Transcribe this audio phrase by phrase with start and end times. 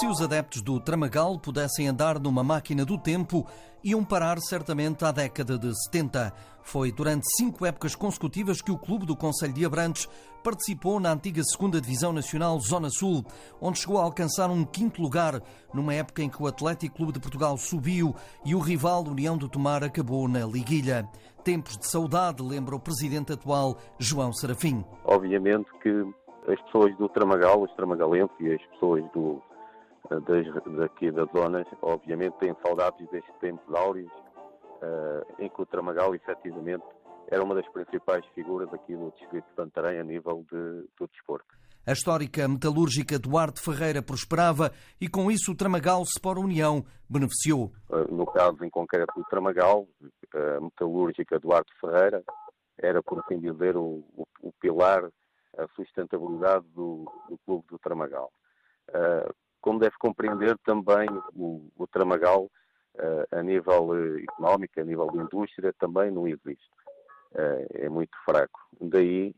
[0.00, 3.46] Se os adeptos do Tramagal pudessem andar numa máquina do tempo,
[3.84, 6.32] iam parar certamente à década de 70.
[6.62, 10.08] Foi durante cinco épocas consecutivas que o clube do Conselho de Abrantes
[10.42, 13.24] participou na antiga 2 Divisão Nacional Zona Sul,
[13.60, 15.40] onde chegou a alcançar um quinto lugar,
[15.72, 19.48] numa época em que o Atlético Clube de Portugal subiu e o rival União do
[19.48, 21.08] Tomar acabou na liguilha.
[21.44, 24.84] Tempos de saudade, lembra o presidente atual, João Serafim.
[25.04, 26.04] Obviamente que
[26.48, 29.40] as pessoas do Tramagal, os tramagalenses e as pessoas do,
[30.10, 36.14] das, daqui das zonas, obviamente têm saudades destes tempos áureos, uh, em que o Tramagal,
[36.14, 36.84] efetivamente,
[37.30, 41.46] era uma das principais figuras aqui no distrito de Santarém a nível de, do desporto.
[41.86, 47.72] A histórica metalúrgica Duarte Ferreira prosperava e com isso o Tramagal Sport União beneficiou.
[47.90, 49.86] Uh, no caso em concreto do Tramagal,
[50.34, 52.22] a metalúrgica Duarte Ferreira
[52.78, 55.04] era, por assim dizer, o, o, o pilar,
[55.56, 58.30] a sustentabilidade do, do clube do Tramagal.
[58.90, 59.32] Uh,
[59.64, 62.50] como deve compreender também o, o Tramagal,
[62.96, 66.68] uh, a nível uh, económico, a nível de indústria, também não existe.
[67.32, 68.60] Uh, é muito fraco.
[68.78, 69.34] Daí,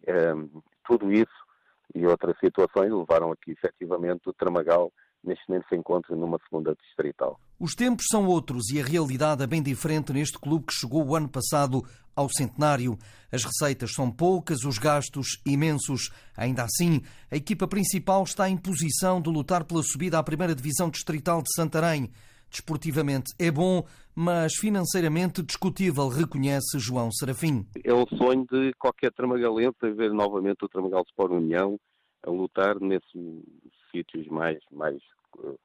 [0.85, 1.47] tudo isso
[1.95, 4.93] e outras situações levaram aqui, efetivamente, o Tramagal
[5.27, 7.39] neste momento se encontra numa segunda distrital.
[7.59, 11.17] Os tempos são outros e a realidade é bem diferente neste clube que chegou o
[11.17, 11.83] ano passado
[12.15, 12.99] ao centenário.
[13.31, 16.11] As receitas são poucas, os gastos imensos.
[16.37, 20.89] Ainda assim, a equipa principal está em posição de lutar pela subida à primeira divisão
[20.89, 22.11] distrital de Santarém.
[22.51, 27.67] Desportivamente é bom, mas financeiramente discutível, reconhece João Serafim.
[27.85, 31.79] É o sonho de qualquer tramagalense ver novamente o Tramagal Sport União
[32.23, 33.43] a lutar nesses
[33.91, 35.01] sítios mais, mais
[35.39, 35.59] uh,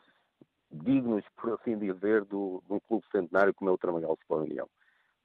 [0.72, 4.70] dignos, por assim dizer, do, de um clube centenário como é o Tramagal Sport União.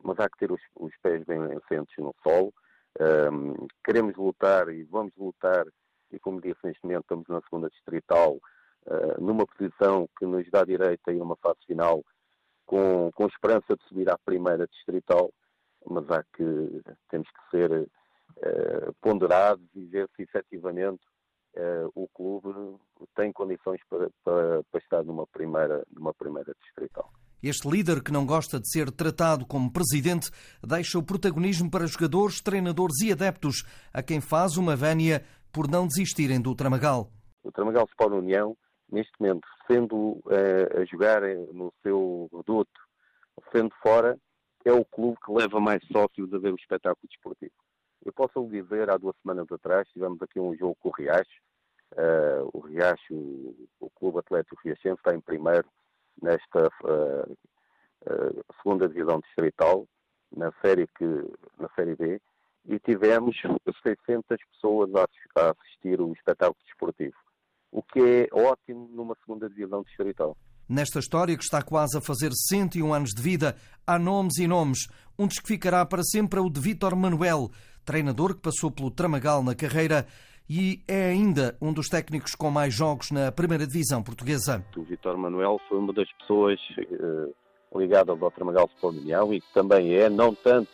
[0.03, 2.53] Mas há que ter os, os pés bem assentes no solo.
[3.01, 5.67] Um, queremos lutar e vamos lutar,
[6.11, 8.39] e como disse neste momento, estamos na segunda distrital,
[8.87, 12.03] uh, numa posição que nos dá direito a ir a uma fase final
[12.65, 15.31] com, com esperança de subir à primeira distrital,
[15.89, 21.03] mas há que, temos que ser uh, ponderados e ver se efetivamente
[21.57, 22.79] uh, o clube
[23.15, 27.11] tem condições para, para, para, estar numa primeira, numa primeira distrital.
[27.43, 30.31] Este líder, que não gosta de ser tratado como presidente,
[30.63, 35.87] deixa o protagonismo para jogadores, treinadores e adeptos, a quem faz uma vénia por não
[35.87, 37.11] desistirem do Tramagal.
[37.43, 38.57] O Tramagal Sport União,
[38.91, 42.81] neste momento, sendo uh, a jogar no seu reduto,
[43.53, 44.19] sendo fora,
[44.65, 47.53] é o clube que leva mais sócios a ver o espetáculo desportivo.
[48.07, 51.43] Eu posso lhe dizer, há duas semanas atrás, tivemos aqui um jogo com o Riacho,
[51.93, 53.15] Uh, o Riacho,
[53.81, 55.67] o Clube Atlético Riachense, está em primeiro
[56.21, 59.87] nesta uh, uh, segunda divisão distrital,
[60.37, 61.05] na série, que,
[61.59, 62.21] na série B,
[62.69, 63.37] e tivemos
[63.83, 65.07] 600 pessoas a,
[65.41, 67.17] a assistir o espetáculo desportivo,
[67.71, 70.37] o que é ótimo numa segunda divisão distrital.
[70.69, 73.57] Nesta história, que está quase a fazer 101 anos de vida,
[73.87, 74.89] há nomes e nomes.
[75.17, 77.51] Um dos que ficará para sempre é o de Vítor Manuel,
[77.87, 80.07] treinador que passou pelo Tramagal na carreira
[80.51, 84.65] e é ainda um dos técnicos com mais jogos na primeira divisão portuguesa.
[84.77, 89.53] O Vitor Manuel foi uma das pessoas uh, ligadas ao Tramagal Sport União e que
[89.55, 90.71] também é, não tanto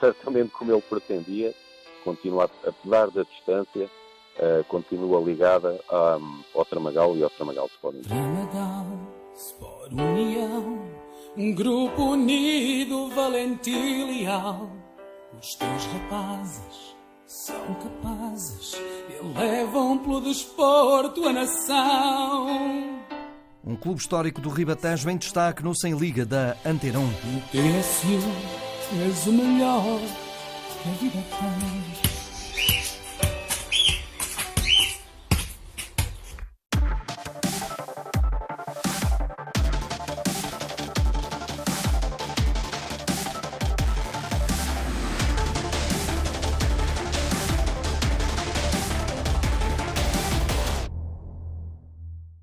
[0.00, 1.54] certamente como ele pretendia,
[2.02, 8.08] continua, apesar da distância, uh, continua ligada ao Tramagal e ao Tramagal Sport União.
[8.08, 8.86] Tramagal
[9.34, 10.82] Sport União,
[11.36, 14.70] um grupo unido, valente e leal,
[15.40, 16.96] os teus rapazes
[17.26, 18.74] são capazes
[19.08, 23.00] e levam pelo desporto a nação.
[23.66, 27.02] Um clube histórico do Ribatejo em destaque no Sem Liga da Antena 1.
[27.02, 27.12] O
[27.50, 28.20] TSU
[29.06, 30.00] és o melhor
[30.82, 32.13] que a vida tem.